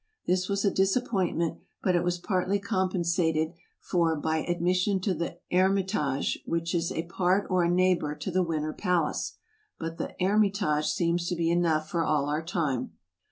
This 0.25 0.49
was 0.49 0.65
a 0.65 0.71
disappointment, 0.71 1.59
but 1.83 1.95
it 1.95 2.03
was 2.03 2.17
partly 2.17 2.57
compensated 2.57 3.53
for 3.79 4.15
by 4.15 4.37
admission 4.37 4.99
to 5.01 5.13
the" 5.13 5.37
Hermitage," 5.51 6.39
which 6.47 6.73
is 6.73 6.91
a 6.91 7.03
part 7.03 7.45
or 7.51 7.63
a 7.63 7.69
neighbor 7.69 8.15
to 8.15 8.31
the 8.31 8.41
Winter 8.41 8.73
Palace. 8.73 9.33
But 9.77 9.99
the 9.99 10.15
Her 10.19 10.39
mitage 10.39 10.85
seems 10.87 11.27
to 11.29 11.35
be 11.35 11.51
enough 11.51 11.87
for 11.87 12.03
all 12.03 12.27
our 12.29 12.41
time. 12.43 12.93